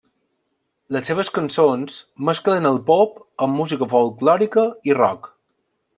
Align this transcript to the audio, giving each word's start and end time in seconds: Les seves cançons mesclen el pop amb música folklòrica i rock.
Les 0.95 1.09
seves 1.09 1.29
cançons 1.35 1.99
mesclen 2.29 2.69
el 2.71 2.81
pop 2.89 3.19
amb 3.47 3.61
música 3.61 3.89
folklòrica 3.95 4.65
i 4.93 4.97
rock. 5.03 5.31